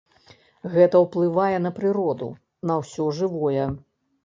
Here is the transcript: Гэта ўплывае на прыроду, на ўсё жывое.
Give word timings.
Гэта 0.75 1.01
ўплывае 1.03 1.57
на 1.67 1.71
прыроду, 1.77 2.31
на 2.73 2.81
ўсё 2.83 3.09
жывое. 3.21 3.71